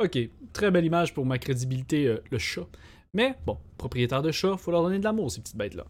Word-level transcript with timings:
Ok, 0.00 0.18
très 0.54 0.70
belle 0.70 0.86
image 0.86 1.12
pour 1.12 1.26
ma 1.26 1.38
crédibilité, 1.38 2.06
euh, 2.06 2.22
le 2.30 2.38
chat. 2.38 2.66
Mais 3.12 3.36
bon, 3.44 3.58
propriétaire 3.76 4.22
de 4.22 4.32
chat, 4.32 4.56
faut 4.56 4.70
leur 4.70 4.82
donner 4.82 4.98
de 4.98 5.04
l'amour, 5.04 5.30
ces 5.30 5.42
petites 5.42 5.56
bêtes-là. 5.56 5.84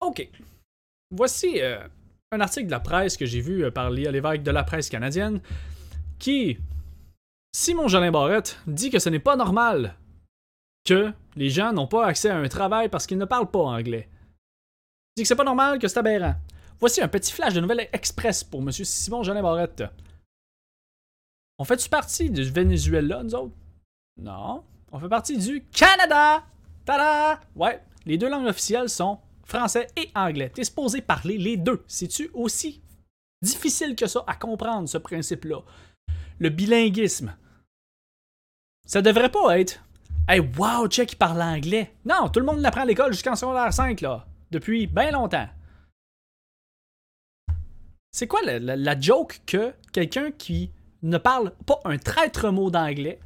Ok. 0.00 0.28
Voici 1.10 1.60
euh, 1.60 1.80
un 2.30 2.40
article 2.40 2.66
de 2.66 2.70
la 2.70 2.78
presse 2.78 3.16
que 3.16 3.26
j'ai 3.26 3.40
vu 3.40 3.64
euh, 3.64 3.72
par 3.72 3.90
Léa 3.90 4.12
Lévesque 4.12 4.42
de 4.42 4.52
la 4.52 4.62
presse 4.62 4.88
canadienne 4.88 5.40
qui. 6.18 6.58
Simon 7.52 7.88
Jolin 7.88 8.12
Barrette 8.12 8.60
dit 8.68 8.90
que 8.90 9.00
ce 9.00 9.08
n'est 9.08 9.18
pas 9.18 9.34
normal 9.34 9.96
que 10.84 11.12
les 11.34 11.50
gens 11.50 11.72
n'ont 11.72 11.88
pas 11.88 12.06
accès 12.06 12.28
à 12.28 12.36
un 12.36 12.48
travail 12.48 12.88
parce 12.88 13.08
qu'ils 13.08 13.18
ne 13.18 13.24
parlent 13.24 13.50
pas 13.50 13.58
anglais. 13.58 14.08
Il 14.12 15.12
dit 15.16 15.22
que 15.22 15.28
c'est 15.28 15.34
pas 15.34 15.42
normal, 15.42 15.80
que 15.80 15.88
c'est 15.88 15.98
aberrant. 15.98 16.36
Voici 16.78 17.02
un 17.02 17.08
petit 17.08 17.32
flash 17.32 17.54
de 17.54 17.60
nouvelles 17.60 17.88
express 17.92 18.44
pour 18.44 18.60
M. 18.60 18.70
Simon 18.70 19.24
Jolin 19.24 19.42
Barrette. 19.42 19.82
On 21.60 21.64
fait-tu 21.64 21.90
partie 21.90 22.30
du 22.30 22.42
Venezuela, 22.44 23.22
nous 23.22 23.34
autres? 23.34 23.54
Non. 24.16 24.64
On 24.92 24.98
fait 24.98 25.10
partie 25.10 25.36
du 25.36 25.62
Canada! 25.70 26.42
Tada! 26.86 27.38
Ouais, 27.54 27.84
les 28.06 28.16
deux 28.16 28.30
langues 28.30 28.46
officielles 28.46 28.88
sont 28.88 29.18
français 29.44 29.88
et 29.94 30.10
anglais. 30.14 30.48
T'es 30.54 30.64
supposé 30.64 31.02
parler 31.02 31.36
les 31.36 31.58
deux. 31.58 31.84
C'est-tu 31.86 32.30
aussi 32.32 32.80
difficile 33.42 33.94
que 33.94 34.06
ça 34.06 34.24
à 34.26 34.36
comprendre, 34.36 34.88
ce 34.88 34.96
principe-là? 34.96 35.58
Le 36.38 36.48
bilinguisme. 36.48 37.36
Ça 38.86 39.02
devrait 39.02 39.30
pas 39.30 39.60
être 39.60 39.84
Hey, 40.26 40.40
wow, 40.40 40.88
check, 40.88 41.12
il 41.12 41.16
parle 41.16 41.42
anglais. 41.42 41.94
Non, 42.06 42.30
tout 42.30 42.40
le 42.40 42.46
monde 42.46 42.60
l'apprend 42.60 42.82
à 42.82 42.86
l'école 42.86 43.12
jusqu'en 43.12 43.36
secondaire 43.36 43.70
5, 43.70 44.00
là. 44.00 44.26
Depuis 44.50 44.86
bien 44.86 45.10
longtemps. 45.10 45.48
C'est 48.12 48.26
quoi 48.26 48.40
la, 48.40 48.98
joke 48.98 49.42
que 49.44 49.74
quelqu'un 49.92 50.30
qui 50.30 50.70
ne 51.02 51.18
parle 51.18 51.52
pas 51.66 51.80
un 51.84 51.98
traître 51.98 52.50
mot 52.50 52.70
d'anglais, 52.70 53.20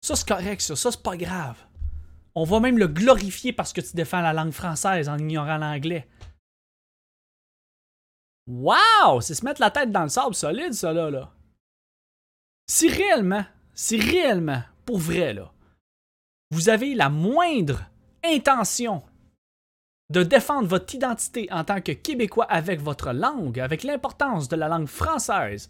ça 0.00 0.16
c'est 0.16 0.28
correct, 0.28 0.60
ça, 0.60 0.76
ça 0.76 0.90
c'est 0.90 1.02
pas 1.02 1.16
grave. 1.16 1.58
On 2.34 2.44
va 2.44 2.60
même 2.60 2.78
le 2.78 2.86
glorifier 2.86 3.52
parce 3.52 3.72
que 3.72 3.80
tu 3.80 3.96
défends 3.96 4.20
la 4.20 4.32
langue 4.32 4.52
française 4.52 5.08
en 5.08 5.18
ignorant 5.18 5.56
l'anglais. 5.56 6.06
Wow! 8.46 9.20
C'est 9.20 9.34
se 9.34 9.44
mettre 9.44 9.60
la 9.60 9.70
tête 9.70 9.90
dans 9.90 10.04
le 10.04 10.08
sable 10.08 10.34
solide, 10.34 10.74
ça 10.74 10.92
là. 10.92 11.10
là. 11.10 11.32
Si 12.68 12.88
réellement, 12.88 13.44
si 13.74 13.98
réellement, 13.98 14.62
pour 14.84 14.98
vrai, 14.98 15.32
là, 15.32 15.52
vous 16.50 16.68
avez 16.68 16.94
la 16.94 17.08
moindre 17.08 17.82
intention 18.24 19.02
de 20.10 20.22
défendre 20.22 20.68
votre 20.68 20.94
identité 20.94 21.48
en 21.50 21.64
tant 21.64 21.80
que 21.80 21.92
Québécois 21.92 22.44
avec 22.44 22.80
votre 22.80 23.12
langue, 23.12 23.58
avec 23.58 23.82
l'importance 23.82 24.48
de 24.48 24.56
la 24.56 24.68
langue 24.68 24.86
française, 24.86 25.68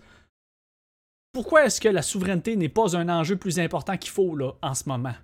pourquoi 1.36 1.66
est-ce 1.66 1.82
que 1.82 1.88
la 1.88 2.00
souveraineté 2.00 2.56
n'est 2.56 2.70
pas 2.70 2.96
un 2.96 3.10
enjeu 3.10 3.36
plus 3.36 3.58
important 3.58 3.98
qu'il 3.98 4.10
faut 4.10 4.34
là, 4.34 4.52
en 4.62 4.72
ce 4.72 4.88
moment? 4.88 5.14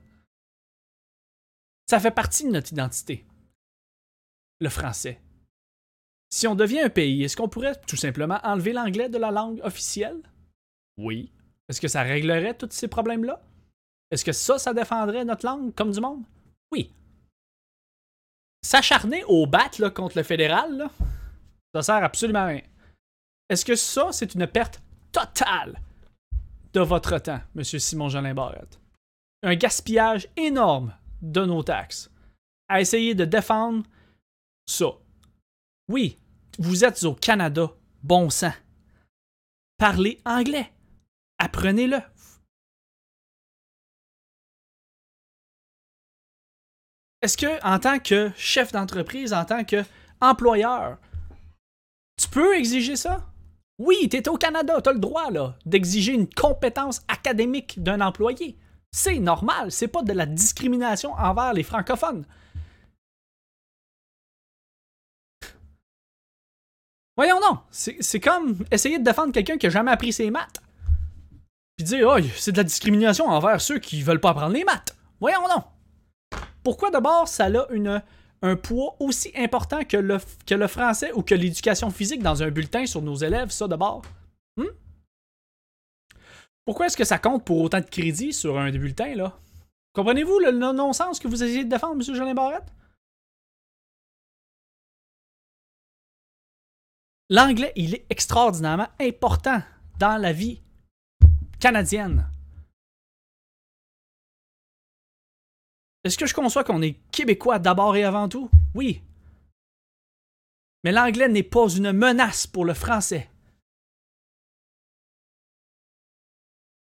Ça 1.88 2.00
fait 2.00 2.10
partie 2.10 2.44
de 2.44 2.50
notre 2.50 2.70
identité, 2.70 3.24
le 4.60 4.68
français. 4.68 5.22
Si 6.28 6.46
on 6.46 6.54
devient 6.54 6.80
un 6.80 6.90
pays, 6.90 7.22
est-ce 7.22 7.34
qu'on 7.34 7.48
pourrait 7.48 7.80
tout 7.86 7.96
simplement 7.96 8.38
enlever 8.42 8.74
l'anglais 8.74 9.08
de 9.08 9.16
la 9.16 9.30
langue 9.30 9.62
officielle? 9.64 10.20
Oui. 10.98 11.32
Est-ce 11.70 11.80
que 11.80 11.88
ça 11.88 12.02
réglerait 12.02 12.58
tous 12.58 12.72
ces 12.72 12.88
problèmes-là? 12.88 13.40
Est-ce 14.10 14.26
que 14.26 14.32
ça, 14.32 14.58
ça 14.58 14.74
défendrait 14.74 15.24
notre 15.24 15.46
langue 15.46 15.74
comme 15.74 15.92
du 15.92 16.00
monde? 16.02 16.24
Oui. 16.72 16.92
S'acharner 18.60 19.24
au 19.24 19.46
bat 19.46 19.70
là, 19.78 19.88
contre 19.88 20.18
le 20.18 20.24
fédéral, 20.24 20.90
ça 21.74 21.80
sert 21.80 22.04
absolument 22.04 22.40
à 22.40 22.46
rien. 22.48 22.62
Est-ce 23.48 23.64
que 23.64 23.76
ça, 23.76 24.12
c'est 24.12 24.34
une 24.34 24.46
perte 24.46 24.82
totale 25.10 25.80
de 26.72 26.80
votre 26.80 27.18
temps, 27.18 27.40
Monsieur 27.54 27.78
Simon 27.78 28.08
Jolin 28.08 28.34
Barrette? 28.34 28.80
Un 29.42 29.54
gaspillage 29.56 30.28
énorme 30.36 30.96
de 31.20 31.44
nos 31.44 31.62
taxes 31.62 32.10
à 32.68 32.80
essayer 32.80 33.14
de 33.14 33.24
défendre 33.24 33.84
ça. 34.66 34.86
Oui, 35.88 36.18
vous 36.58 36.84
êtes 36.84 37.02
au 37.04 37.14
Canada, 37.14 37.72
bon 38.02 38.30
sang. 38.30 38.52
Parlez 39.76 40.20
anglais. 40.24 40.72
Apprenez-le. 41.38 41.98
Est-ce 47.20 47.36
que, 47.36 47.64
en 47.64 47.78
tant 47.78 47.98
que 47.98 48.32
chef 48.36 48.72
d'entreprise, 48.72 49.32
en 49.32 49.44
tant 49.44 49.64
que 49.64 49.84
employeur, 50.20 50.98
tu 52.16 52.28
peux 52.28 52.56
exiger 52.56 52.96
ça? 52.96 53.31
Oui, 53.84 54.08
tu 54.08 54.30
au 54.30 54.36
Canada, 54.36 54.80
tu 54.80 54.92
le 54.92 55.00
droit 55.00 55.28
d'exiger 55.66 56.12
une 56.12 56.32
compétence 56.32 57.02
académique 57.08 57.82
d'un 57.82 58.00
employé. 58.00 58.56
C'est 58.92 59.18
normal, 59.18 59.72
c'est 59.72 59.88
pas 59.88 60.02
de 60.02 60.12
la 60.12 60.24
discrimination 60.24 61.12
envers 61.14 61.52
les 61.52 61.64
francophones. 61.64 62.24
Voyons 67.16 67.40
non, 67.40 67.58
c'est 67.72 67.96
c'est 68.00 68.20
comme 68.20 68.64
essayer 68.70 69.00
de 69.00 69.04
défendre 69.04 69.32
quelqu'un 69.32 69.58
qui 69.58 69.66
a 69.66 69.70
jamais 69.70 69.90
appris 69.90 70.12
ses 70.12 70.30
maths. 70.30 70.62
Puis 71.76 71.84
dire, 71.84 72.08
oh, 72.08 72.22
c'est 72.36 72.52
de 72.52 72.58
la 72.58 72.64
discrimination 72.64 73.26
envers 73.26 73.60
ceux 73.60 73.80
qui 73.80 74.00
veulent 74.02 74.20
pas 74.20 74.30
apprendre 74.30 74.54
les 74.54 74.62
maths. 74.62 74.96
Voyons 75.18 75.48
non. 75.48 75.64
Pourquoi 76.62 76.92
d'abord 76.92 77.26
ça 77.26 77.46
a 77.46 77.72
une, 77.72 78.00
un 78.42 78.56
poids 78.56 78.96
aussi 79.00 79.32
important 79.36 79.84
que 79.84 79.96
le, 79.96 80.18
que 80.46 80.54
le 80.54 80.66
français 80.66 81.12
ou 81.12 81.22
que 81.22 81.34
l'éducation 81.34 81.90
physique 81.90 82.22
dans 82.22 82.42
un 82.42 82.50
bulletin 82.50 82.86
sur 82.86 83.00
nos 83.00 83.14
élèves, 83.14 83.50
ça 83.50 83.68
d'abord? 83.68 84.02
Hmm? 84.56 84.66
Pourquoi 86.64 86.86
est-ce 86.86 86.96
que 86.96 87.04
ça 87.04 87.18
compte 87.18 87.44
pour 87.44 87.60
autant 87.60 87.80
de 87.80 87.86
crédit 87.86 88.32
sur 88.32 88.58
un 88.58 88.70
des 88.70 88.78
bulletins, 88.78 89.14
là? 89.14 89.38
Comprenez-vous 89.94 90.38
le, 90.38 90.50
le 90.50 90.72
non-sens 90.72 91.18
que 91.18 91.28
vous 91.28 91.42
essayez 91.42 91.64
de 91.64 91.70
défendre, 91.70 91.94
M. 91.94 92.14
Jolin 92.14 92.34
Barrette? 92.34 92.72
L'anglais, 97.30 97.72
il 97.76 97.94
est 97.94 98.06
extraordinairement 98.10 98.88
important 99.00 99.62
dans 99.98 100.20
la 100.20 100.32
vie 100.32 100.60
canadienne. 101.60 102.28
Est-ce 106.04 106.18
que 106.18 106.26
je 106.26 106.34
conçois 106.34 106.64
qu'on 106.64 106.82
est 106.82 106.98
québécois 107.12 107.58
d'abord 107.58 107.96
et 107.96 108.04
avant 108.04 108.28
tout? 108.28 108.50
Oui. 108.74 109.02
Mais 110.84 110.92
l'anglais 110.92 111.28
n'est 111.28 111.42
pas 111.44 111.68
une 111.68 111.92
menace 111.92 112.46
pour 112.46 112.64
le 112.64 112.74
français. 112.74 113.30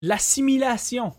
L'assimilation 0.02 1.14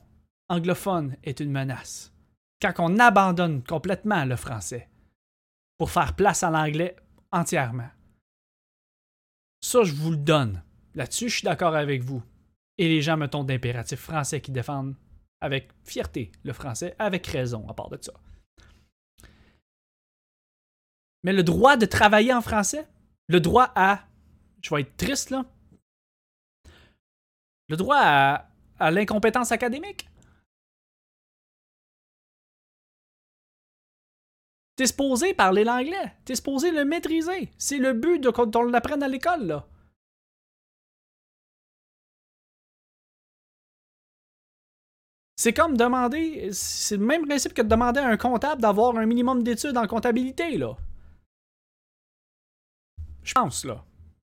anglophone 0.49 1.17
est 1.23 1.39
une 1.39 1.51
menace. 1.51 2.13
Quand 2.61 2.73
on 2.79 2.99
abandonne 2.99 3.63
complètement 3.63 4.25
le 4.25 4.35
français 4.35 4.89
pour 5.77 5.91
faire 5.91 6.15
place 6.15 6.43
à 6.43 6.49
l'anglais 6.49 6.95
entièrement. 7.31 7.89
Ça, 9.61 9.83
je 9.83 9.93
vous 9.93 10.11
le 10.11 10.17
donne. 10.17 10.63
Là-dessus, 10.95 11.29
je 11.29 11.37
suis 11.37 11.45
d'accord 11.45 11.75
avec 11.75 12.03
vous. 12.03 12.23
Et 12.77 12.87
les 12.87 13.01
gens, 13.01 13.17
mettons, 13.17 13.43
d'impératifs 13.43 13.99
français 13.99 14.41
qui 14.41 14.51
défendent 14.51 14.95
avec 15.41 15.69
fierté 15.83 16.31
le 16.43 16.53
français, 16.53 16.95
avec 16.99 17.25
raison, 17.27 17.67
à 17.67 17.73
part 17.73 17.89
de 17.89 17.97
ça. 17.99 18.13
Mais 21.23 21.33
le 21.33 21.43
droit 21.43 21.77
de 21.77 21.85
travailler 21.85 22.33
en 22.33 22.41
français, 22.41 22.87
le 23.27 23.39
droit 23.39 23.71
à. 23.75 24.07
Je 24.61 24.73
vais 24.73 24.81
être 24.81 24.97
triste, 24.97 25.29
là. 25.29 25.45
Le 27.67 27.77
droit 27.77 27.97
à, 27.99 28.91
l'incompétence 28.91 29.51
académique. 29.51 30.07
T'es 34.75 34.87
supposé 34.87 35.33
parler 35.33 35.63
l'anglais. 35.63 36.15
T'es 36.25 36.35
supposé 36.35 36.71
le 36.71 36.85
maîtriser. 36.85 37.51
C'est 37.57 37.77
le 37.77 37.93
but 37.93 38.19
de 38.19 38.29
qu'on 38.29 38.63
l'apprenne 38.63 39.03
à 39.03 39.07
l'école, 39.07 39.45
là. 39.45 39.67
C'est 45.41 45.53
comme 45.53 45.75
demander. 45.75 46.49
C'est 46.53 46.97
le 46.97 47.03
même 47.03 47.25
principe 47.25 47.55
que 47.55 47.63
de 47.63 47.67
demander 47.67 47.99
à 47.99 48.05
un 48.05 48.15
comptable 48.15 48.61
d'avoir 48.61 48.95
un 48.95 49.07
minimum 49.07 49.41
d'études 49.41 49.75
en 49.75 49.87
comptabilité, 49.87 50.55
là. 50.55 50.77
Je 53.23 53.33
pense, 53.33 53.65
là. 53.65 53.83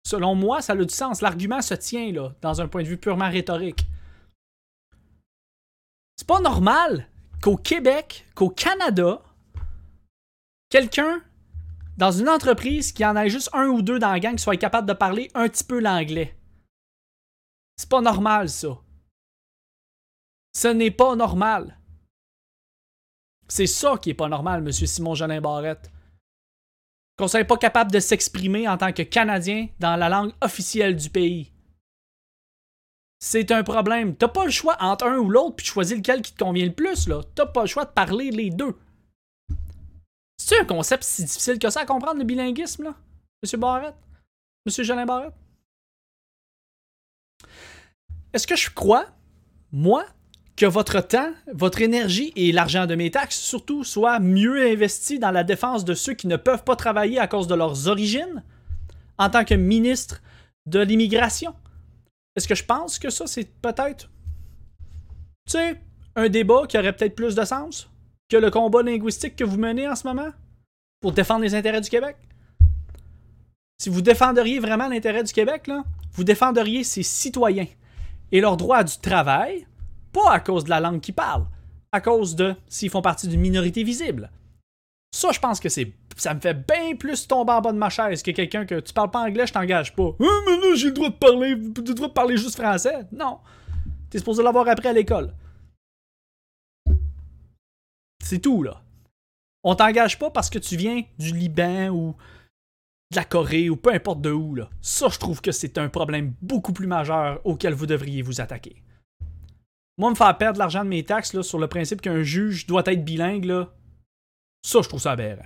Selon 0.07 0.37
moi, 0.37 0.63
ça 0.63 0.75
a 0.75 0.77
du 0.77 0.95
sens. 0.95 1.21
L'argument 1.21 1.63
se 1.63 1.75
tient, 1.75 2.13
là, 2.13 2.33
dans 2.43 2.61
un 2.61 2.69
point 2.69 2.85
de 2.85 2.87
vue 2.87 2.97
purement 2.97 3.29
rhétorique. 3.29 3.87
C'est 6.17 6.29
pas 6.29 6.39
normal 6.39 7.09
qu'au 7.43 7.57
Québec, 7.57 8.25
qu'au 8.37 8.51
Canada, 8.51 9.21
quelqu'un 10.69 11.25
dans 11.97 12.13
une 12.13 12.29
entreprise 12.29 12.93
qui 12.93 13.05
en 13.05 13.17
ait 13.17 13.31
juste 13.31 13.51
un 13.53 13.67
ou 13.67 13.83
deux 13.83 13.99
dans 13.99 14.13
la 14.13 14.21
gang 14.21 14.39
soit 14.39 14.57
capable 14.57 14.87
de 14.87 14.95
parler 14.95 15.29
un 15.35 15.49
petit 15.49 15.65
peu 15.65 15.81
l'anglais. 15.81 16.39
C'est 17.77 17.89
pas 17.89 18.01
normal, 18.01 18.49
ça. 18.49 18.79
Ce 20.53 20.69
n'est 20.69 20.91
pas 20.91 21.17
normal. 21.17 21.79
C'est 23.49 23.67
ça 23.67 23.97
qui 23.99 24.11
est 24.11 24.15
pas 24.15 24.29
normal, 24.29 24.63
Monsieur 24.63 24.87
Simon 24.87 25.15
Jolin 25.15 25.41
Barrette. 25.41 25.91
Qu'on 27.17 27.29
soit 27.29 27.45
pas 27.45 27.57
capable 27.57 27.91
de 27.91 28.01
s'exprimer 28.01 28.69
en 28.69 28.79
tant 28.79 28.93
que 28.93 29.03
Canadien 29.03 29.69
dans 29.79 29.97
la 29.97 30.09
langue 30.09 30.33
officielle 30.41 30.97
du 30.97 31.11
pays. 31.11 31.53
C'est 33.19 33.51
un 33.51 33.63
problème. 33.63 34.17
T'as 34.17 34.29
pas 34.29 34.47
le 34.47 34.51
choix 34.51 34.77
entre 34.81 35.07
un 35.07 35.19
ou 35.19 35.29
l'autre, 35.29 35.57
puis 35.57 35.67
choisir 35.67 35.99
lequel 35.99 36.23
qui 36.23 36.33
te 36.33 36.43
convient 36.43 36.65
le 36.65 36.73
plus, 36.73 37.07
là. 37.07 37.21
T'as 37.35 37.47
pas 37.47 37.63
le 37.63 37.67
choix 37.67 37.85
de 37.85 37.91
parler 37.91 38.31
les 38.31 38.51
deux. 38.51 38.79
C'est 40.39 40.59
un 40.59 40.65
concept 40.65 41.05
si 41.05 41.25
difficile 41.25 41.59
que 41.59 41.69
ça 41.69 41.81
à 41.81 41.87
comprendre, 41.87 42.19
le 42.19 42.25
bilinguisme, 42.25 42.85
là? 42.85 42.95
Monsieur 43.43 43.59
Barrett? 43.59 43.95
Monsieur 44.65 44.85
Jolin 44.85 45.05
Barrett? 45.05 45.35
Est-ce 48.33 48.47
que 48.47 48.57
je 48.57 48.71
crois, 48.71 49.07
moi, 49.71 50.07
que 50.61 50.67
votre 50.67 51.01
temps, 51.01 51.33
votre 51.55 51.81
énergie 51.81 52.35
et 52.37 52.53
l'argent 52.53 52.85
de 52.85 52.95
mes 52.95 53.11
taxes, 53.11 53.39
surtout, 53.39 53.83
soient 53.83 54.21
mieux 54.21 54.71
investis 54.71 55.19
dans 55.19 55.31
la 55.31 55.43
défense 55.43 55.87
de 55.87 55.95
ceux 55.95 56.13
qui 56.13 56.27
ne 56.27 56.37
peuvent 56.37 56.65
pas 56.65 56.77
travailler 56.77 57.19
à 57.19 57.27
cause 57.27 57.47
de 57.47 57.55
leurs 57.55 57.89
origines, 57.89 58.45
en 59.17 59.31
tant 59.31 59.47
que 59.47 59.55
ministre 59.55 60.21
de 60.67 60.81
l'immigration? 60.81 61.55
Est-ce 62.37 62.47
que 62.47 62.55
je 62.55 62.67
pense 62.67 62.99
que 62.99 63.09
ça, 63.09 63.27
c'est 63.27 63.51
peut-être, 63.63 64.11
tu 65.47 65.53
sais, 65.53 65.81
un 66.15 66.29
débat 66.29 66.67
qui 66.69 66.77
aurait 66.77 66.93
peut-être 66.93 67.15
plus 67.15 67.35
de 67.35 67.45
sens 67.47 67.89
que 68.29 68.37
le 68.37 68.51
combat 68.51 68.83
linguistique 68.83 69.37
que 69.37 69.45
vous 69.45 69.57
menez 69.57 69.89
en 69.89 69.97
ce 69.97 70.07
moment 70.07 70.29
pour 71.01 71.13
défendre 71.13 71.41
les 71.41 71.55
intérêts 71.55 71.81
du 71.81 71.89
Québec? 71.89 72.19
Si 73.79 73.89
vous 73.89 74.03
défendriez 74.03 74.59
vraiment 74.59 74.89
l'intérêt 74.89 75.25
du 75.25 75.33
Québec, 75.33 75.69
là, 75.69 75.85
vous 76.13 76.25
défendriez 76.25 76.85
ses 76.85 77.03
citoyens 77.03 77.69
et 78.31 78.43
leur 78.43 78.59
droit 78.59 78.85
du 78.85 78.99
travail, 78.99 79.67
pas 80.13 80.33
à 80.33 80.41
cause 80.41 80.65
de 80.65 80.71
la 80.71 80.81
langue 80.81 81.01
qu'ils 81.01 81.15
parlent, 81.15 81.47
à 81.93 82.01
cause 82.01 82.37
de 82.37 82.55
s'ils 82.69 82.91
font 82.91 83.03
partie 83.03 83.29
d'une 83.29 83.41
minorité 83.41 83.83
visible. 83.83 84.31
Ça, 85.13 85.33
je 85.33 85.41
pense 85.41 85.59
que 85.59 85.69
c'est 85.69 85.93
ça 86.21 86.35
me 86.35 86.41
fait 86.41 86.55
bien 86.55 86.97
plus 86.97 87.27
tomber 87.27 87.53
en 87.53 87.61
bas 87.61 87.73
de 87.73 87.79
ma 87.79 87.89
chaise 87.89 88.23
que 88.23 88.31
quelqu'un 88.31 88.67
que 88.67 88.81
tu 88.81 88.93
parles 88.93 89.11
pas 89.11 89.23
anglais, 89.23 89.47
je 89.47 89.53
t'engage 89.53 89.95
pas. 89.95 90.15
Ah, 90.21 90.25
mais 90.47 90.57
là, 90.57 90.75
j'ai 90.75 90.89
le 90.89 90.93
droit 90.93 91.09
de 91.09 91.15
parler, 91.15 91.55
le 91.55 91.95
droit 91.95 92.09
de 92.09 92.13
parler 92.13 92.37
juste 92.37 92.61
français. 92.61 93.07
Non. 93.13 93.39
T'es 94.11 94.19
supposé 94.19 94.43
l'avoir 94.43 94.69
appris 94.69 94.89
à 94.89 94.93
l'école. 94.93 95.35
C'est 98.23 98.41
tout, 98.41 98.63
là. 98.63 98.83
On 99.65 99.75
t'engage 99.75 100.19
pas 100.19 100.31
parce 100.31 100.51
que 100.51 100.59
tu 100.59 100.77
viens 100.77 101.03
du 101.19 101.33
Liban 101.33 101.89
ou 101.89 102.17
de 103.11 103.17
la 103.17 103.25
Corée 103.25 103.71
ou 103.71 103.77
peu 103.77 103.93
importe 103.93 104.21
de 104.21 104.31
où, 104.31 104.55
là. 104.55 104.69
Ça, 104.81 105.09
je 105.09 105.19
trouve 105.19 105.41
que 105.41 105.53
c'est 105.53 105.79
un 105.79 105.89
problème 105.89 106.35
beaucoup 106.43 106.73
plus 106.73 106.87
majeur 106.87 107.41
auquel 107.45 107.75
vous 107.75 107.87
devriez 107.87 108.23
vous 108.23 108.41
attaquer. 108.41 108.83
Moi, 110.01 110.09
me 110.09 110.15
faire 110.15 110.39
perdre 110.39 110.59
l'argent 110.59 110.83
de 110.83 110.89
mes 110.89 111.05
taxes 111.05 111.39
sur 111.43 111.59
le 111.59 111.69
principe 111.69 112.01
qu'un 112.01 112.23
juge 112.23 112.67
doit 112.67 112.85
être 112.87 113.05
bilingue, 113.05 113.45
là, 113.45 113.71
ça, 114.63 114.81
je 114.81 114.89
trouve 114.89 115.03
ça 115.03 115.13
aberrant. 115.13 115.45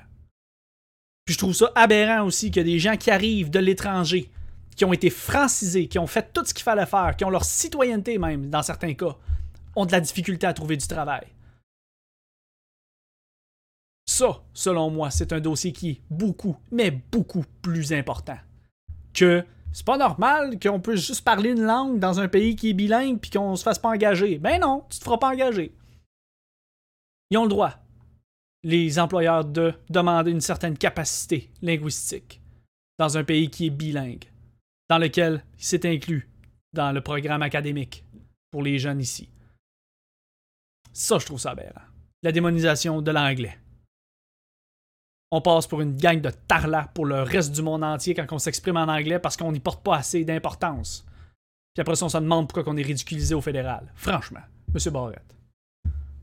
Puis 1.24 1.34
je 1.34 1.38
trouve 1.38 1.54
ça 1.54 1.72
aberrant 1.74 2.24
aussi 2.24 2.52
que 2.52 2.60
des 2.60 2.78
gens 2.78 2.96
qui 2.96 3.10
arrivent 3.10 3.50
de 3.50 3.58
l'étranger, 3.58 4.30
qui 4.76 4.84
ont 4.84 4.92
été 4.92 5.10
francisés, 5.10 5.88
qui 5.88 5.98
ont 5.98 6.06
fait 6.06 6.32
tout 6.32 6.44
ce 6.44 6.54
qu'il 6.54 6.62
fallait 6.62 6.86
faire, 6.86 7.16
qui 7.16 7.24
ont 7.24 7.30
leur 7.30 7.44
citoyenneté 7.44 8.16
même, 8.16 8.48
dans 8.48 8.62
certains 8.62 8.94
cas, 8.94 9.16
ont 9.74 9.86
de 9.86 9.90
la 9.90 10.00
difficulté 10.00 10.46
à 10.46 10.54
trouver 10.54 10.76
du 10.76 10.86
travail. 10.86 11.26
Ça, 14.06 14.40
selon 14.52 14.88
moi, 14.88 15.10
c'est 15.10 15.32
un 15.32 15.40
dossier 15.40 15.72
qui 15.72 15.90
est 15.90 16.00
beaucoup, 16.10 16.56
mais 16.70 16.92
beaucoup 16.92 17.44
plus 17.60 17.92
important. 17.92 18.38
Que 19.14 19.44
c'est 19.74 19.84
pas 19.84 19.98
normal 19.98 20.58
qu'on 20.60 20.80
puisse 20.80 21.04
juste 21.04 21.24
parler 21.24 21.50
une 21.50 21.64
langue 21.64 21.98
dans 21.98 22.20
un 22.20 22.28
pays 22.28 22.54
qui 22.54 22.70
est 22.70 22.74
bilingue 22.74 23.18
puis 23.18 23.30
qu'on 23.30 23.56
se 23.56 23.64
fasse 23.64 23.78
pas 23.78 23.90
engager. 23.90 24.38
Ben 24.38 24.60
non, 24.60 24.84
tu 24.88 25.00
te 25.00 25.04
feras 25.04 25.18
pas 25.18 25.32
engager. 25.32 25.74
Ils 27.30 27.38
ont 27.38 27.42
le 27.42 27.48
droit 27.48 27.74
les 28.62 28.98
employeurs 28.98 29.44
de 29.44 29.74
demander 29.90 30.30
une 30.30 30.40
certaine 30.40 30.78
capacité 30.78 31.50
linguistique 31.60 32.40
dans 32.98 33.18
un 33.18 33.24
pays 33.24 33.50
qui 33.50 33.66
est 33.66 33.70
bilingue, 33.70 34.24
dans 34.88 34.98
lequel 34.98 35.44
c'est 35.58 35.84
inclus 35.84 36.30
dans 36.72 36.92
le 36.92 37.02
programme 37.02 37.42
académique 37.42 38.04
pour 38.50 38.62
les 38.62 38.78
jeunes 38.78 39.00
ici. 39.00 39.28
Ça, 40.92 41.18
je 41.18 41.26
trouve 41.26 41.40
ça 41.40 41.50
aberrant. 41.50 41.82
La 42.22 42.32
démonisation 42.32 43.02
de 43.02 43.10
l'anglais. 43.10 43.58
On 45.36 45.40
passe 45.40 45.66
pour 45.66 45.81
une 45.81 45.96
gang 45.96 46.20
de 46.20 46.31
tarlas 46.31 46.86
pour 46.94 47.06
le 47.06 47.22
reste 47.22 47.50
du 47.50 47.60
monde 47.60 47.82
entier 47.82 48.14
quand 48.14 48.25
on 48.31 48.38
s'exprime 48.38 48.76
en 48.76 48.86
anglais 48.86 49.19
parce 49.19 49.36
qu'on 49.36 49.50
n'y 49.50 49.58
porte 49.58 49.82
pas 49.82 49.96
assez 49.96 50.25
d'importance. 50.25 51.04
Puis 51.75 51.81
après 51.81 52.00
on 52.04 52.08
se 52.08 52.19
demande 52.19 52.48
pourquoi 52.48 52.72
on 52.72 52.76
est 52.76 52.82
ridiculisé 52.82 53.34
au 53.34 53.40
fédéral. 53.40 53.90
Franchement, 53.96 54.42
Monsieur 54.72 54.92
Barrette. 54.92 55.36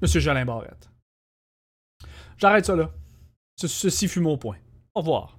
Monsieur 0.01 0.21
Jolin 0.21 0.45
Barrette. 0.45 0.89
J'arrête 2.37 2.65
ça 2.65 2.73
là. 2.73 2.89
Ceci 3.57 4.07
fut 4.07 4.21
mon 4.21 4.37
point. 4.37 4.55
Au 4.95 5.01
revoir. 5.01 5.37